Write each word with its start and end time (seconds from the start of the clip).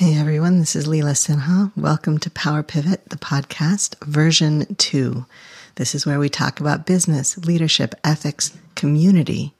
Hey 0.00 0.18
everyone, 0.18 0.60
this 0.60 0.74
is 0.74 0.88
Leela 0.88 1.12
Sinha. 1.12 1.72
Welcome 1.76 2.16
to 2.20 2.30
Power 2.30 2.62
Pivot, 2.62 3.10
the 3.10 3.18
podcast, 3.18 4.02
version 4.02 4.74
two. 4.76 5.26
This 5.74 5.94
is 5.94 6.06
where 6.06 6.18
we 6.18 6.30
talk 6.30 6.58
about 6.58 6.86
business, 6.86 7.36
leadership, 7.36 7.94
ethics, 8.02 8.56
community, 8.74 9.52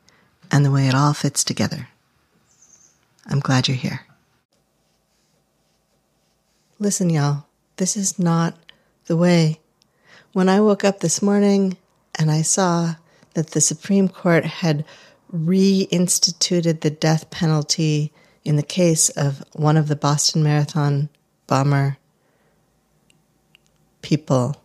and 0.50 0.64
the 0.64 0.70
way 0.70 0.88
it 0.88 0.94
all 0.94 1.12
fits 1.12 1.44
together. 1.44 1.88
I'm 3.26 3.40
glad 3.40 3.68
you're 3.68 3.76
here. 3.76 4.06
Listen, 6.78 7.10
y'all, 7.10 7.44
this 7.76 7.94
is 7.94 8.18
not 8.18 8.56
the 9.08 9.18
way. 9.18 9.60
When 10.32 10.48
I 10.48 10.62
woke 10.62 10.84
up 10.84 11.00
this 11.00 11.20
morning 11.20 11.76
and 12.14 12.30
I 12.30 12.40
saw 12.40 12.94
that 13.34 13.48
the 13.48 13.60
Supreme 13.60 14.08
Court 14.08 14.46
had 14.46 14.86
reinstituted 15.30 16.80
the 16.80 16.88
death 16.88 17.30
penalty 17.30 18.14
in 18.44 18.56
the 18.56 18.62
case 18.62 19.08
of 19.10 19.44
one 19.52 19.76
of 19.76 19.88
the 19.88 19.96
Boston 19.96 20.42
Marathon 20.42 21.08
bomber 21.46 21.98
people, 24.02 24.62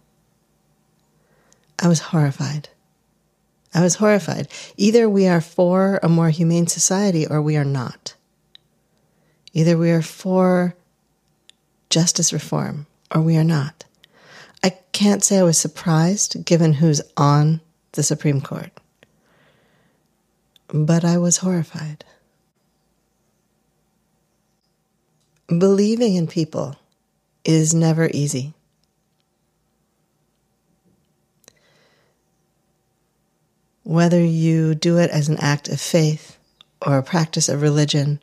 I 1.81 1.87
was 1.87 1.99
horrified. 1.99 2.69
I 3.73 3.81
was 3.81 3.95
horrified. 3.95 4.47
Either 4.77 5.09
we 5.09 5.27
are 5.27 5.41
for 5.41 5.99
a 6.01 6.07
more 6.07 6.29
humane 6.29 6.67
society 6.67 7.27
or 7.27 7.41
we 7.41 7.57
are 7.57 7.65
not. 7.65 8.15
Either 9.53 9.77
we 9.77 9.91
are 9.91 10.01
for 10.01 10.75
justice 11.89 12.31
reform 12.31 12.87
or 13.13 13.21
we 13.21 13.37
are 13.37 13.43
not. 13.43 13.83
I 14.63 14.77
can't 14.93 15.23
say 15.23 15.39
I 15.39 15.43
was 15.43 15.57
surprised 15.57 16.45
given 16.45 16.73
who's 16.73 17.01
on 17.17 17.61
the 17.91 18.03
Supreme 18.03 18.41
Court, 18.41 18.71
but 20.69 21.03
I 21.03 21.17
was 21.17 21.37
horrified. 21.37 22.03
Believing 25.47 26.15
in 26.15 26.25
people 26.25 26.75
is 27.43 27.71
never 27.71 28.09
easy. 28.11 28.53
Whether 33.83 34.23
you 34.23 34.73
do 34.73 34.97
it 34.97 35.11
as 35.11 35.29
an 35.29 35.37
act 35.37 35.69
of 35.69 35.79
faith 35.79 36.37
or 36.83 36.97
a 36.97 37.03
practice 37.03 37.47
of 37.47 37.61
religion 37.61 38.19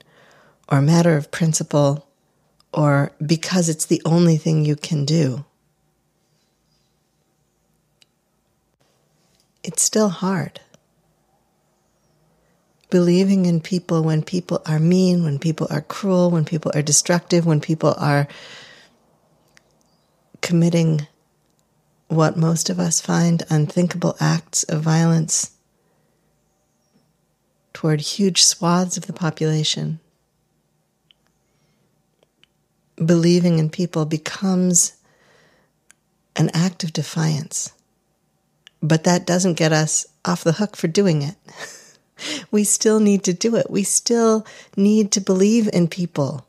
or 0.69 0.79
a 0.79 0.83
matter 0.83 1.17
of 1.17 1.31
principle 1.31 2.09
or 2.73 3.13
because 3.25 3.69
it's 3.69 3.87
the 3.87 4.03
only 4.05 4.37
thing 4.37 4.65
you 4.65 4.75
can 4.75 5.05
do, 5.05 5.45
it's 9.63 9.83
still 9.83 10.09
hard 10.09 10.61
believing 12.93 13.47
in 13.47 13.59
people 13.59 14.03
when 14.03 14.23
people 14.23 14.61
are 14.67 14.79
mean, 14.79 15.25
when 15.25 15.39
people 15.39 15.67
are 15.71 15.81
cruel, 15.81 16.31
when 16.31 16.45
people 16.45 16.71
are 16.75 16.83
destructive, 16.83 17.47
when 17.47 17.59
people 17.59 17.95
are 17.97 18.29
committing 20.43 21.07
what 22.09 22.37
most 22.37 22.69
of 22.69 22.79
us 22.79 23.01
find 23.01 23.45
unthinkable 23.49 24.15
acts 24.21 24.63
of 24.65 24.83
violence 24.83 25.53
toward 27.73 28.03
huge 28.03 28.43
swaths 28.43 28.99
of 28.99 29.07
the 29.07 29.15
population. 29.15 29.99
Believing 32.97 33.59
in 33.59 33.71
people 33.71 34.05
becomes 34.05 34.99
an 36.37 36.51
act 36.53 36.85
of 36.85 36.93
defiance. 36.93 37.73
But 38.83 39.05
that 39.05 39.25
doesn't 39.27 39.55
get 39.55 39.73
us 39.73 40.05
off 40.27 40.45
the 40.45 40.53
hook 40.53 40.77
for 40.77 40.89
doing 40.89 41.23
it. 41.23 41.37
we 42.51 42.65
still 42.65 43.01
need 43.01 43.25
to 43.25 43.33
do 43.33 43.57
it. 43.57 43.71
We 43.71 43.83
still 43.83 44.47
need 44.77 45.13
to 45.13 45.21
believe 45.21 45.69
in 45.73 45.89
people. 45.89 46.47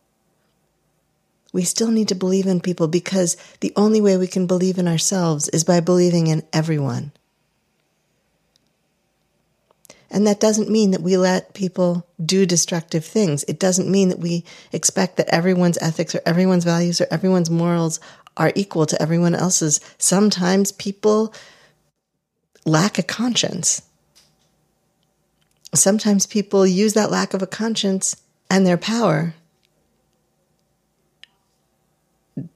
We 1.52 1.64
still 1.64 1.92
need 1.92 2.08
to 2.08 2.16
believe 2.16 2.48
in 2.48 2.62
people 2.62 2.88
because 2.88 3.38
the 3.60 3.74
only 3.76 4.02
way 4.02 4.18
we 4.18 4.28
can 4.28 4.48
believe 4.48 4.78
in 4.78 4.88
ourselves 4.88 5.48
is 5.50 5.64
by 5.64 5.80
believing 5.80 6.28
in 6.28 6.44
everyone. 6.52 7.12
And 10.10 10.28
that 10.28 10.39
doesn't 10.39 10.70
mean 10.70 10.92
that 10.92 11.02
we 11.02 11.17
let 11.17 11.56
people 11.56 12.06
do 12.23 12.45
destructive 12.45 13.04
things. 13.04 13.44
It 13.48 13.60
doesn't 13.60 13.89
mean 13.89 14.10
that 14.10 14.20
we 14.20 14.45
expect 14.72 15.17
that 15.17 15.28
everyone's 15.30 15.80
ethics 15.80 16.14
or 16.14 16.22
everyone's 16.23 16.64
values 16.64 17.02
or 17.02 17.08
everyone's 17.10 17.50
morals 17.50 18.00
are 18.38 18.52
equal 18.56 18.86
to 18.86 19.02
everyone 19.02 19.33
else's. 19.33 19.80
Sometimes 19.98 20.72
people 20.72 21.33
lack 22.66 22.98
a 23.00 23.04
conscience 23.04 23.82
sometimes 25.73 26.26
people 26.26 26.66
use 26.66 26.94
that 26.94 27.11
lack 27.11 27.34
of 27.34 27.42
a 27.42 27.48
conscience 27.48 28.16
and 28.50 28.66
their 28.66 28.78
power 28.78 29.34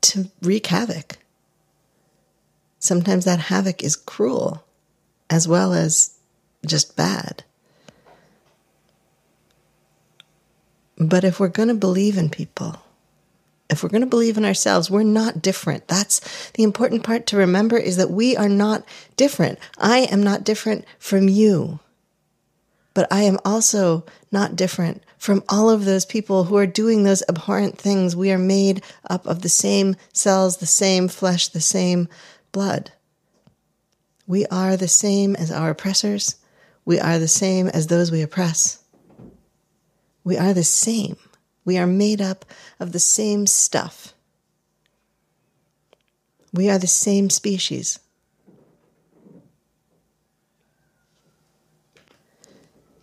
to 0.01 0.29
wreak 0.41 0.67
havoc. 0.67 1.17
Sometimes 2.79 3.25
that 3.25 3.39
havoc 3.39 3.83
is 3.83 3.95
cruel 3.95 4.63
as 5.29 5.47
well 5.47 5.73
as 5.73 6.17
just 6.65 6.95
bad. 6.95 7.43
But 10.97 11.23
if 11.23 11.39
we're 11.39 11.47
going 11.47 11.67
to 11.67 11.75
believe 11.75 12.17
in 12.17 12.29
people, 12.29 12.81
if 13.69 13.83
we're 13.83 13.89
going 13.89 14.01
to 14.01 14.07
believe 14.07 14.37
in 14.37 14.45
ourselves, 14.45 14.89
we're 14.89 15.03
not 15.03 15.41
different. 15.41 15.87
That's 15.87 16.51
the 16.51 16.63
important 16.63 17.03
part 17.03 17.27
to 17.27 17.37
remember 17.37 17.77
is 17.77 17.97
that 17.97 18.09
we 18.09 18.35
are 18.35 18.49
not 18.49 18.83
different. 19.15 19.59
I 19.77 19.99
am 19.99 20.23
not 20.23 20.43
different 20.43 20.85
from 20.97 21.27
you 21.27 21.79
but 22.97 23.13
I 23.13 23.21
am 23.21 23.37
also 23.45 24.05
not 24.31 24.55
different 24.55 25.03
from 25.19 25.43
all 25.47 25.69
of 25.69 25.85
those 25.85 26.03
people 26.03 26.45
who 26.45 26.57
are 26.57 26.65
doing 26.65 27.03
those 27.03 27.21
abhorrent 27.29 27.77
things. 27.77 28.15
We 28.15 28.31
are 28.31 28.39
made 28.39 28.83
up 29.07 29.27
of 29.27 29.43
the 29.43 29.49
same 29.49 29.95
cells, 30.13 30.57
the 30.57 30.65
same 30.65 31.07
flesh, 31.07 31.47
the 31.47 31.61
same 31.61 32.07
blood. 32.51 32.91
We 34.25 34.47
are 34.47 34.75
the 34.75 34.87
same 34.87 35.35
as 35.35 35.51
our 35.51 35.69
oppressors. 35.69 36.37
We 36.85 36.99
are 36.99 37.19
the 37.19 37.27
same 37.27 37.67
as 37.67 37.85
those 37.85 38.11
we 38.11 38.23
oppress. 38.23 38.83
We 40.23 40.35
are 40.35 40.55
the 40.55 40.63
same. 40.63 41.17
We 41.65 41.77
are 41.77 41.85
made 41.85 42.19
up 42.19 42.45
of 42.79 42.93
the 42.93 42.99
same 42.99 43.45
stuff. 43.45 44.15
We 46.51 46.67
are 46.67 46.79
the 46.79 46.87
same 46.87 47.29
species. 47.29 47.99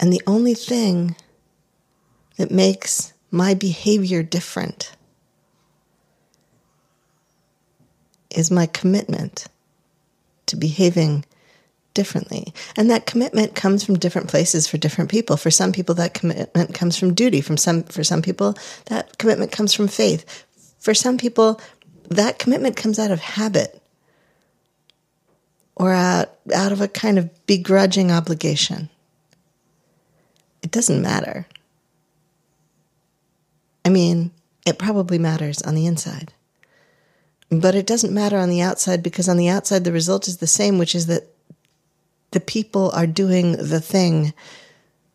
And 0.05 0.13
the 0.13 0.21
only 0.27 0.53
thing 0.53 1.17
that 2.37 2.51
makes 2.51 3.15
my 3.31 3.55
behavior 3.55 4.23
different 4.23 4.93
is 8.29 8.51
my 8.51 8.67
commitment 8.67 9.47
to 10.45 10.57
behaving 10.57 11.25
differently. 11.95 12.53
And 12.77 12.91
that 12.91 13.07
commitment 13.07 13.55
comes 13.55 13.83
from 13.83 13.99
different 13.99 14.29
places 14.29 14.67
for 14.69 14.77
different 14.77 15.11
people. 15.11 15.39
For 15.39 15.51
some 15.51 15.73
people 15.73 15.95
that 15.95 16.13
commitment 16.13 16.75
comes 16.75 16.99
from 16.99 17.15
duty, 17.15 17.41
from 17.41 17.57
some 17.57 17.85
for 17.85 18.05
some 18.05 18.21
people 18.21 18.59
that 18.85 19.17
commitment 19.17 19.53
comes 19.53 19.73
from 19.73 19.89
faith. 19.89 20.45
For 20.81 20.93
some 20.93 21.17
people 21.17 21.63
that 22.11 22.39
commitment 22.39 22.77
comes 22.77 22.99
out 22.99 23.11
of 23.11 23.21
habit 23.21 23.81
or 25.75 25.93
out, 25.95 26.29
out 26.55 26.73
of 26.73 26.83
a 26.83 26.89
kind 26.89 27.19
of 27.19 27.47
begrudging 27.47 28.13
obligation 28.13 28.91
doesn't 30.75 31.01
matter. 31.01 31.47
I 33.85 33.91
mean, 33.91 34.33
it 34.67 34.79
probably 34.79 35.19
matters 35.19 35.62
on 35.62 35.75
the 35.75 35.87
inside. 35.87 36.33
But 37.49 37.77
it 37.77 37.87
doesn't 37.87 38.12
matter 38.12 38.39
on 38.39 38.49
the 38.49 38.61
outside 38.61 39.03
because 39.03 39.29
on 39.29 39.37
the 39.37 39.49
outside 39.49 39.85
the 39.85 39.93
result 39.93 40.27
is 40.27 40.39
the 40.39 40.47
same, 40.49 40.79
which 40.79 40.95
is 40.95 41.07
that 41.07 41.29
the 42.33 42.41
people 42.41 42.91
are 42.91 43.07
doing 43.07 43.53
the 43.53 43.81
thing 43.81 44.35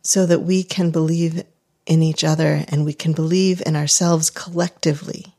so 0.01 0.25
that 0.25 0.39
we 0.39 0.63
can 0.63 0.91
believe 0.91 1.43
in 1.85 2.01
each 2.01 2.23
other 2.23 2.63
and 2.69 2.85
we 2.85 2.93
can 2.93 3.11
believe 3.11 3.61
in 3.65 3.75
ourselves 3.75 4.29
collectively. 4.29 5.35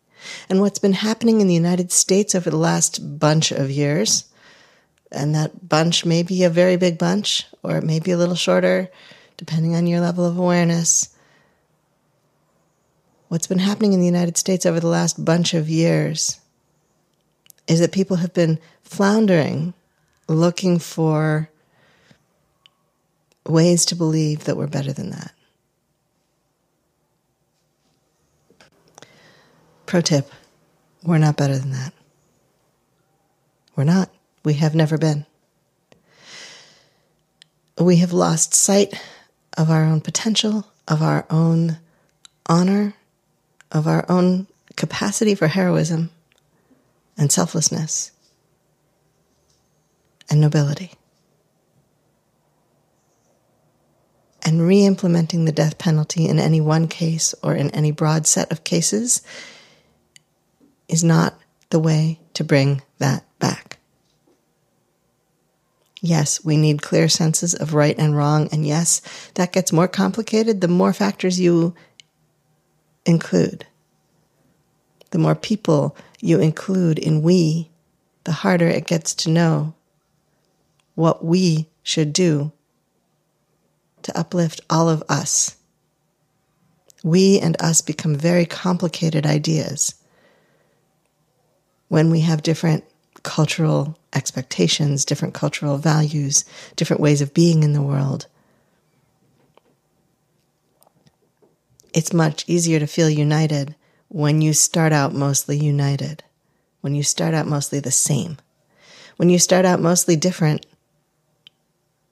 And 0.51 0.61
what's 0.61 0.79
been 0.79 0.93
happening 0.93 1.41
in 1.41 1.47
the 1.47 1.55
United 1.55 1.91
States 1.91 2.35
over 2.35 2.51
the 2.51 2.59
last 2.59 3.19
bunch 3.19 3.53
of 3.53 3.71
years, 3.71 4.25
and 5.11 5.35
that 5.35 5.67
bunch 5.67 6.05
may 6.05 6.23
be 6.23 6.45
a 6.45 6.51
very 6.51 6.77
big 6.77 6.99
bunch 6.99 7.47
or 7.63 7.79
it 7.79 7.85
may 7.85 8.01
be 8.01 8.11
a 8.11 8.19
little 8.19 8.35
shorter, 8.35 8.91
depending 9.41 9.75
on 9.75 9.87
your 9.87 10.01
level 10.01 10.27
of 10.27 10.37
awareness. 10.37 11.17
What's 13.29 13.47
been 13.47 13.59
happening 13.59 13.95
in 13.95 14.01
the 14.01 14.05
United 14.05 14.37
States 14.37 14.67
over 14.67 14.81
the 14.81 14.87
last 14.87 15.25
bunch 15.25 15.55
of 15.55 15.67
years 15.67 16.39
is 17.67 17.81
that 17.81 17.91
people 17.91 18.19
have 18.19 18.35
been 18.35 18.59
floundering, 18.83 19.73
looking 20.29 20.79
for 20.79 21.49
ways 23.47 23.87
to 23.87 23.95
believe 23.95 24.45
that 24.45 24.59
we're 24.59 24.67
better 24.67 24.93
than 24.93 25.09
that. 25.09 25.33
Pro 29.87 30.03
tip 30.03 30.31
we're 31.03 31.17
not 31.17 31.39
better 31.39 31.57
than 31.57 31.71
that. 31.71 31.95
We're 33.75 33.85
not. 33.85 34.11
We 34.45 34.53
have 34.53 34.75
never 34.75 34.99
been. 34.99 35.25
We 37.79 37.97
have 37.97 38.13
lost 38.13 38.53
sight 38.53 38.93
of 39.61 39.71
our 39.71 39.85
own 39.85 40.01
potential, 40.01 40.67
of 40.89 41.03
our 41.03 41.27
own 41.29 41.77
honor, 42.47 42.95
of 43.71 43.87
our 43.87 44.11
own 44.11 44.47
capacity 44.75 45.35
for 45.35 45.49
heroism 45.49 46.09
and 47.19 47.31
selflessness 47.31 48.11
and 50.31 50.41
nobility. 50.41 50.93
And 54.41 54.67
re 54.67 54.87
implementing 54.87 55.45
the 55.45 55.53
death 55.53 55.77
penalty 55.77 56.27
in 56.27 56.39
any 56.39 56.63
one 56.63 56.89
case 56.89 57.35
or 57.43 57.55
in 57.55 57.71
any 57.73 57.91
broad 57.91 58.27
set 58.27 58.51
of 58.51 58.65
cases 58.65 59.21
is 60.89 61.05
not 61.05 61.39
the 61.69 61.79
way 61.79 62.19
to 62.33 62.43
bring 62.43 62.81
that 62.97 63.27
back. 63.39 63.70
Yes, 66.01 66.43
we 66.43 66.57
need 66.57 66.81
clear 66.81 67.09
senses 67.09 67.55
of 67.55 67.75
right 67.75 67.95
and 67.99 68.17
wrong. 68.17 68.49
And 68.53 68.67
yes, 68.67 69.03
that 69.35 69.53
gets 69.53 69.73
more 69.73 69.89
complicated 69.89 70.61
the 70.61 70.69
more 70.69 70.93
factors 70.93 71.39
you 71.39 71.75
include. 73.05 73.67
The 75.11 75.19
more 75.19 75.35
people 75.35 75.97
you 76.21 76.41
include 76.41 76.99
in 76.99 77.23
we, 77.23 77.71
the 78.25 78.33
harder 78.33 78.69
it 78.69 78.87
gets 78.87 79.15
to 79.17 79.31
know 79.31 79.75
what 80.95 81.25
we 81.25 81.69
should 81.83 82.13
do 82.13 82.53
to 84.03 84.19
uplift 84.19 84.61
all 84.71 84.89
of 84.89 85.03
us. 85.09 85.57
We 87.03 87.39
and 87.41 87.61
us 87.61 87.81
become 87.81 88.15
very 88.15 88.47
complicated 88.47 89.27
ideas 89.27 89.95
when 91.89 92.11
we 92.11 92.21
have 92.21 92.43
different 92.43 92.85
cultural 93.23 93.99
expectations, 94.13 95.05
different 95.05 95.35
cultural 95.35 95.79
values, 95.79 96.45
different 96.77 97.01
ways 97.01 97.21
of 97.21 97.35
being 97.35 97.63
in 97.63 97.73
the 97.73 97.83
world. 97.83 98.27
It's 101.93 102.13
much 102.13 102.45
easier 102.47 102.79
to 102.79 102.87
feel 102.87 103.11
united 103.11 103.75
when 104.09 104.41
you 104.41 104.53
start 104.53 104.93
out 104.93 105.13
mostly 105.13 105.57
united, 105.57 106.23
when 106.81 106.95
you 106.95 107.03
start 107.03 107.35
out 107.35 107.47
mostly 107.47 107.81
the 107.81 107.91
same, 107.91 108.39
when 109.17 109.29
you 109.29 109.39
start 109.39 109.65
out 109.65 109.81
mostly 109.81 110.17
different, 110.17 110.67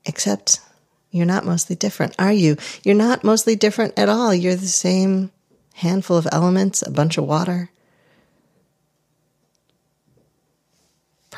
except 0.04 0.60
you're 1.10 1.26
not 1.26 1.44
mostly 1.44 1.74
different, 1.74 2.14
are 2.18 2.32
you? 2.32 2.56
You're 2.84 2.94
not 2.94 3.24
mostly 3.24 3.56
different 3.56 3.98
at 3.98 4.08
all. 4.08 4.34
You're 4.34 4.56
the 4.56 4.66
same 4.66 5.32
handful 5.74 6.16
of 6.16 6.28
elements, 6.30 6.82
a 6.82 6.90
bunch 6.90 7.18
of 7.18 7.24
water, 7.24 7.70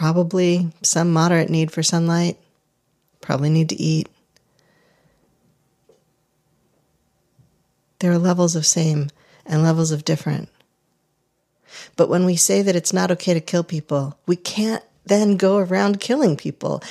probably 0.01 0.73
some 0.81 1.13
moderate 1.13 1.51
need 1.51 1.71
for 1.71 1.83
sunlight, 1.83 2.39
probably 3.21 3.51
need 3.51 3.69
to 3.69 3.77
eat. 3.77 4.09
There 7.99 8.11
are 8.11 8.17
levels 8.17 8.57
of 8.57 8.65
same 8.65 9.11
and 9.45 9.63
levels 9.63 9.91
of 9.93 10.07
different. 10.07 10.49
But 11.97 12.09
when 12.09 12.25
we 12.25 12.35
say 12.35 12.63
that 12.63 12.75
it's 12.75 12.95
not 12.95 13.11
okay 13.11 13.35
to 13.35 13.43
kill 13.43 13.63
people, 13.63 14.19
we 14.27 14.37
can't 14.37 14.83
then 15.05 15.37
go 15.37 15.59
around 15.59 16.01
killing 16.01 16.35
people. 16.35 16.83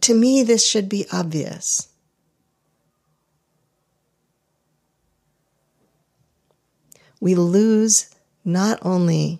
To 0.00 0.12
me, 0.12 0.42
this 0.42 0.66
should 0.66 0.88
be 0.88 1.06
obvious. 1.12 1.90
We 7.20 7.36
lose 7.36 8.12
not 8.44 8.80
only 8.82 9.38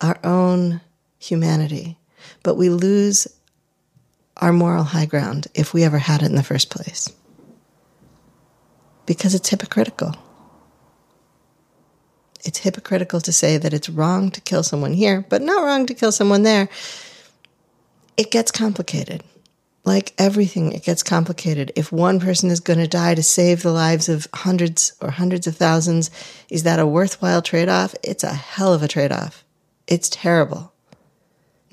our 0.00 0.20
own 0.22 0.80
humanity, 1.28 1.98
but 2.42 2.56
we 2.56 2.68
lose 2.68 3.26
our 4.36 4.52
moral 4.52 4.84
high 4.84 5.06
ground 5.06 5.46
if 5.54 5.72
we 5.72 5.84
ever 5.84 5.98
had 5.98 6.22
it 6.22 6.26
in 6.26 6.34
the 6.34 6.42
first 6.42 6.70
place. 6.70 7.12
Because 9.06 9.34
it's 9.34 9.48
hypocritical. 9.48 10.14
It's 12.44 12.58
hypocritical 12.58 13.20
to 13.22 13.32
say 13.32 13.56
that 13.56 13.72
it's 13.72 13.88
wrong 13.88 14.30
to 14.32 14.40
kill 14.40 14.62
someone 14.62 14.92
here, 14.92 15.24
but 15.28 15.40
not 15.40 15.64
wrong 15.64 15.86
to 15.86 15.94
kill 15.94 16.12
someone 16.12 16.42
there. 16.42 16.68
It 18.16 18.30
gets 18.30 18.50
complicated. 18.50 19.22
Like 19.86 20.14
everything, 20.18 20.72
it 20.72 20.82
gets 20.82 21.02
complicated. 21.02 21.72
If 21.76 21.92
one 21.92 22.20
person 22.20 22.50
is 22.50 22.60
going 22.60 22.78
to 22.78 22.86
die 22.86 23.14
to 23.14 23.22
save 23.22 23.62
the 23.62 23.72
lives 23.72 24.08
of 24.08 24.26
hundreds 24.32 24.94
or 25.00 25.10
hundreds 25.10 25.46
of 25.46 25.56
thousands, 25.56 26.10
is 26.48 26.62
that 26.62 26.78
a 26.78 26.86
worthwhile 26.86 27.42
trade 27.42 27.68
off? 27.68 27.94
It's 28.02 28.24
a 28.24 28.32
hell 28.32 28.72
of 28.72 28.82
a 28.82 28.88
trade 28.88 29.12
off. 29.12 29.44
It's 29.86 30.08
terrible. 30.08 30.73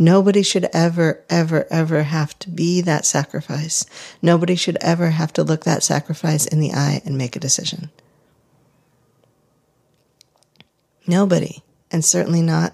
Nobody 0.01 0.41
should 0.41 0.67
ever, 0.73 1.23
ever, 1.29 1.67
ever 1.69 2.01
have 2.01 2.37
to 2.39 2.49
be 2.49 2.81
that 2.81 3.05
sacrifice. 3.05 3.85
Nobody 4.19 4.55
should 4.55 4.79
ever 4.81 5.11
have 5.11 5.31
to 5.33 5.43
look 5.43 5.63
that 5.65 5.83
sacrifice 5.83 6.47
in 6.47 6.59
the 6.59 6.73
eye 6.73 7.03
and 7.05 7.19
make 7.19 7.35
a 7.35 7.39
decision. 7.39 7.91
Nobody, 11.05 11.61
and 11.91 12.03
certainly 12.03 12.41
not 12.41 12.73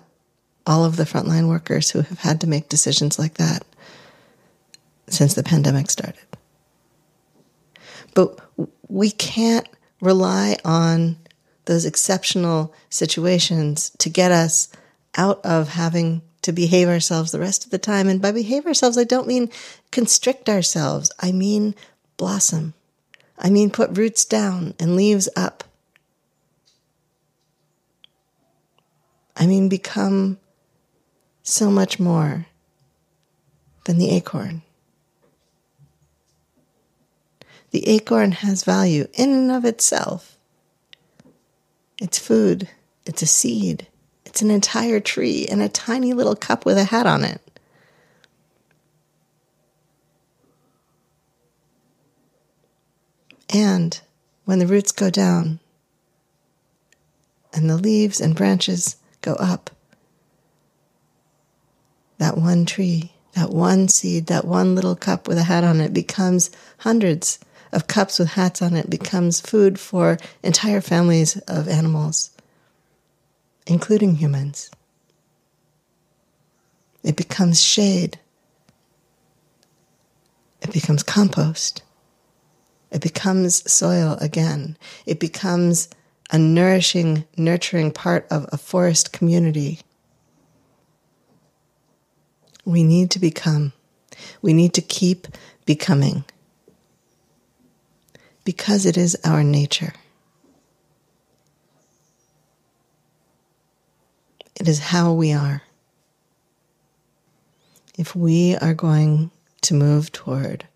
all 0.66 0.86
of 0.86 0.96
the 0.96 1.04
frontline 1.04 1.50
workers 1.50 1.90
who 1.90 2.00
have 2.00 2.20
had 2.20 2.40
to 2.40 2.48
make 2.48 2.70
decisions 2.70 3.20
like 3.20 3.34
that 3.34 3.66
since 5.10 5.34
the 5.34 5.44
pandemic 5.44 5.90
started. 5.90 6.24
But 8.14 8.40
we 8.88 9.12
can't 9.12 9.68
rely 10.00 10.56
on 10.64 11.18
those 11.66 11.84
exceptional 11.84 12.74
situations 12.90 13.90
to 13.98 14.10
get 14.10 14.32
us 14.32 14.70
out 15.18 15.46
of 15.46 15.68
having 15.68 16.22
to 16.48 16.54
behave 16.54 16.88
ourselves 16.88 17.34
the 17.34 17.42
rest 17.42 17.66
of 17.66 17.72
the 17.72 17.78
time. 17.78 18.08
And 18.08 18.22
by 18.22 18.32
behave 18.32 18.66
ourselves, 18.66 18.98
I 18.98 19.04
don't 19.04 19.28
mean 19.28 19.52
constrict 19.92 20.48
ourselves, 20.48 21.12
I 21.20 21.34
mean 21.34 21.76
blossom. 22.16 22.74
I 23.38 23.50
mean 23.50 23.70
put 23.70 23.98
roots 23.98 24.24
down 24.24 24.74
and 24.80 24.96
leaves 24.96 25.28
up. 25.36 25.66
I 29.36 29.46
mean 29.46 29.68
become 29.68 30.40
so 31.44 31.70
much 31.70 32.00
more 32.00 32.46
than 33.84 33.98
the 33.98 34.12
acorn. 34.12 34.62
The 37.72 37.86
acorn 37.90 38.32
has 38.32 38.64
value 38.64 39.10
in 39.16 39.34
and 39.34 39.52
of 39.52 39.66
itself. 39.66 40.38
It's 42.00 42.18
food, 42.18 42.70
it's 43.06 43.22
a 43.22 43.28
seed, 43.28 43.88
it's 44.38 44.44
an 44.44 44.52
entire 44.52 45.00
tree 45.00 45.48
in 45.50 45.62
a 45.62 45.68
tiny 45.68 46.14
little 46.14 46.36
cup 46.36 46.64
with 46.64 46.78
a 46.78 46.84
hat 46.84 47.08
on 47.08 47.24
it. 47.24 47.42
And 53.50 54.00
when 54.46 54.60
the 54.60 54.68
roots 54.68 54.92
go 54.92 55.10
down 55.10 55.60
and 57.52 57.68
the 57.68 57.78
leaves 57.78 58.22
and 58.22 58.36
branches 58.36 58.98
go 59.22 59.34
up, 59.34 59.72
that 62.20 62.38
one 62.38 62.68
tree, 62.68 63.14
that 63.34 63.50
one 63.50 63.88
seed, 63.88 64.28
that 64.28 64.46
one 64.46 64.76
little 64.76 64.96
cup 64.96 65.28
with 65.28 65.40
a 65.40 65.46
hat 65.46 65.64
on 65.64 65.82
it 65.82 65.96
becomes 65.96 66.52
hundreds 66.78 67.40
of 67.72 67.88
cups 67.88 68.20
with 68.20 68.30
hats 68.30 68.62
on 68.62 68.76
it, 68.76 68.88
becomes 68.88 69.42
food 69.42 69.80
for 69.80 70.20
entire 70.44 70.80
families 70.80 71.38
of 71.48 71.68
animals 71.68 72.37
including 73.68 74.16
humans. 74.16 74.72
It 77.04 77.16
becomes 77.16 77.62
shade. 77.62 78.20
It 80.62 80.74
becomes 80.74 81.04
compost. 81.04 81.84
It 82.92 83.02
becomes 83.02 83.70
soil 83.72 84.18
again. 84.20 84.78
It 85.06 85.20
becomes 85.20 85.90
a 86.32 86.38
nourishing, 86.38 87.26
nurturing 87.38 87.92
part 87.92 88.26
of 88.32 88.48
a 88.52 88.58
forest 88.58 89.14
community. 89.14 89.80
We 92.66 92.84
need 92.84 93.12
to 93.12 93.20
become. 93.20 93.74
We 94.42 94.54
need 94.54 94.74
to 94.74 94.82
keep 94.82 95.28
becoming 95.66 96.26
because 98.44 98.86
it 98.86 98.98
is 98.98 99.18
our 99.24 99.44
nature. 99.44 99.94
It 104.68 104.72
is 104.72 104.80
how 104.80 105.14
we 105.14 105.32
are. 105.32 105.62
If 107.98 108.14
we 108.14 108.58
are 108.58 108.74
going 108.74 109.32
to 109.62 109.74
move 109.74 110.12
toward 110.12 110.68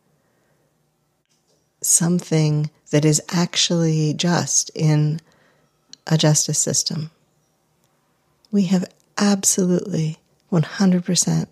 something 1.81 2.69
that 2.91 3.03
is 3.03 3.21
actually 3.27 4.13
just 4.13 4.71
in 4.73 5.19
a 6.07 6.17
justice 6.17 6.57
system, 6.57 7.11
we 8.49 8.63
have 8.67 8.85
absolutely 9.17 10.19
100% 10.53 11.47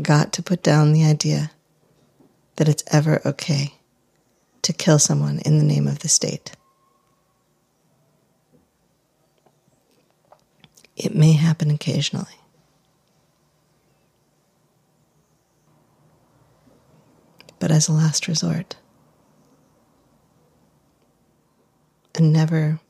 got 0.00 0.32
to 0.32 0.44
put 0.44 0.62
down 0.62 0.92
the 0.92 1.04
idea 1.04 1.50
that 2.54 2.68
it's 2.68 2.84
ever 2.92 3.20
okay 3.26 3.74
to 4.62 4.72
kill 4.72 5.00
someone 5.00 5.40
in 5.40 5.58
the 5.58 5.64
name 5.64 5.88
of 5.88 5.98
the 5.98 6.08
state. 6.08 6.52
It 11.04 11.14
may 11.14 11.32
happen 11.32 11.70
occasionally. 11.70 12.38
But 17.58 17.70
as 17.70 17.88
a 17.88 17.92
last 17.92 18.26
resort, 18.26 18.76
and 22.14 22.32
never, 22.32 22.80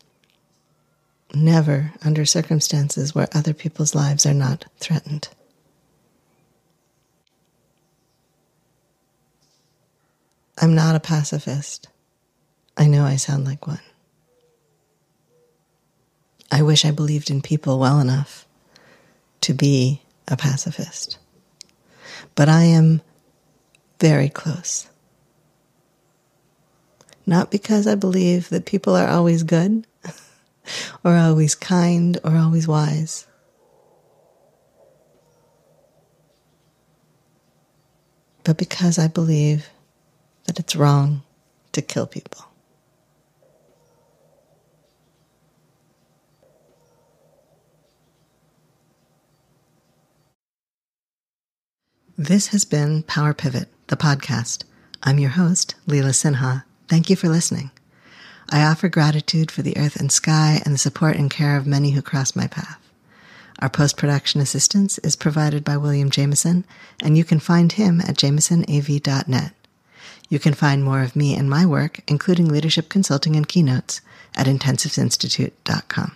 never 1.35 1.92
under 2.04 2.25
circumstances 2.25 3.16
where 3.16 3.26
other 3.35 3.52
people's 3.52 3.97
lives 3.97 4.25
are 4.25 4.33
not 4.33 4.66
threatened. 4.78 5.28
I'm 10.62 10.76
not 10.76 10.94
a 10.94 11.00
pacifist. 11.00 11.88
I 12.76 12.87
know 12.87 13.04
I 13.04 13.16
sound 13.16 13.44
like 13.44 13.66
one. 13.66 13.80
I 16.54 16.62
wish 16.62 16.84
I 16.84 16.92
believed 16.92 17.30
in 17.30 17.42
people 17.42 17.80
well 17.80 17.99
enough 17.99 18.46
to 19.40 19.52
be 19.52 20.02
a 20.28 20.37
pacifist. 20.37 21.18
But 22.37 22.49
I 22.49 22.62
am 22.62 23.02
very 23.99 24.28
close. 24.28 24.88
Not 27.26 27.50
because 27.50 27.88
I 27.88 27.96
believe 27.96 28.50
that 28.50 28.66
people 28.66 28.94
are 28.94 29.08
always 29.08 29.42
good, 29.42 29.84
or 31.04 31.16
always 31.16 31.56
kind, 31.56 32.20
or 32.23 32.37
always 32.37 32.68
wise. 32.68 33.26
But 38.44 38.58
because 38.58 38.96
I 38.96 39.08
believe 39.08 39.70
that 40.44 40.61
it's 40.61 40.76
wrong 40.76 41.25
to 41.73 41.82
kill 41.82 42.06
people. 42.06 42.44
This 52.16 52.49
has 52.49 52.64
been 52.64 53.02
Power 53.02 53.35
Pivot, 53.35 53.68
the 53.88 53.97
podcast. 53.97 54.62
I'm 55.02 55.18
your 55.18 55.30
host, 55.30 55.75
Leela 55.88 56.12
Sinha. 56.14 56.62
Thank 56.87 57.11
you 57.11 57.16
for 57.16 57.28
listening. 57.28 57.73
I 58.49 58.62
offer 58.62 58.88
gratitude 58.88 59.50
for 59.50 59.62
the 59.62 59.76
earth 59.76 59.97
and 59.97 60.12
sky 60.12 60.62
and 60.64 60.73
the 60.73 60.78
support 60.78 61.16
and 61.16 61.28
care 61.28 61.56
of 61.56 61.66
many 61.66 61.90
who 61.90 62.02
cross 62.02 62.37
my 62.37 62.47
path. 62.47 62.78
Our 63.59 63.68
post 63.68 63.97
production 63.97 64.40
assistance 64.40 64.99
is 64.99 65.16
provided 65.16 65.64
by 65.64 65.76
William 65.76 66.09
Jameson, 66.09 66.64
and 67.02 67.18
you 67.18 67.25
can 67.25 67.40
find 67.40 67.73
him 67.73 68.00
at 68.00 68.16
jamesonav.net. 68.16 69.52
You 70.28 70.38
can 70.38 70.54
find 70.54 70.85
more 70.85 71.02
of 71.02 71.16
me 71.16 71.35
and 71.35 71.50
my 71.50 71.66
work, 71.66 71.99
including 72.06 72.49
leadership 72.49 72.88
consulting 72.88 73.35
and 73.35 73.49
keynotes, 73.49 74.00
at 74.37 74.47
intensivesinstitute.com. 74.47 76.14